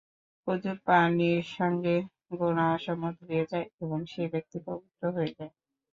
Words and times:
অজুর 0.47 0.77
পানির 0.85 1.41
সঙ্গে 1.51 1.95
গুনাহসমূহ 2.33 3.11
ধুয়ে 3.19 3.43
যায় 3.45 3.67
এবং 3.81 3.99
সেই 4.11 4.27
ব্যক্তি 4.33 4.57
পবিত্র 4.67 5.01
হয়ে 5.15 5.31
যায়। 5.37 5.51